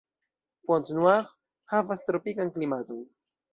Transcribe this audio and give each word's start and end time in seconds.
Pointe-Noire 0.69 1.19
havas 1.75 2.03
tropikan 2.09 2.53
klimaton. 2.59 3.07